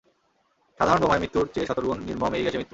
সাধারণ 0.79 0.99
বোমায় 1.01 1.21
মৃত্যুর 1.23 1.45
চেয়ে 1.53 1.67
শতগুণ 1.67 1.97
নির্মম 2.07 2.31
এই 2.33 2.43
গ্যাসে 2.43 2.57
মৃত্যু। 2.57 2.69